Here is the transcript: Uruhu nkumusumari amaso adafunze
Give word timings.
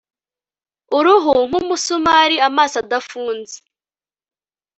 Uruhu 0.97 1.33
nkumusumari 1.47 2.37
amaso 2.47 2.75
adafunze 2.83 3.57